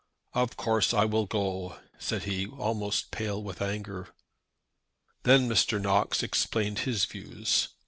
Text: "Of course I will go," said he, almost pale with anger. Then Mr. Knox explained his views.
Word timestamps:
"Of 0.33 0.57
course 0.57 0.95
I 0.95 1.05
will 1.05 1.27
go," 1.27 1.79
said 1.99 2.23
he, 2.23 2.47
almost 2.47 3.11
pale 3.11 3.43
with 3.43 3.61
anger. 3.61 4.09
Then 5.21 5.47
Mr. 5.47 5.79
Knox 5.79 6.23
explained 6.23 6.79
his 6.79 7.05
views. 7.05 7.67